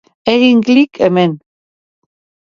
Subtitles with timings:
[0.33, 1.35] Egin klik hemen